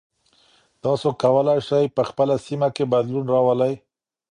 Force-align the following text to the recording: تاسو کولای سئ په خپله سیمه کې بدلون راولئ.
تاسو 0.83 1.07
کولای 1.23 1.59
سئ 1.69 1.85
په 1.95 2.01
خپله 2.09 2.35
سیمه 2.47 2.67
کې 2.75 2.83
بدلون 2.93 3.25
راولئ. 3.33 3.73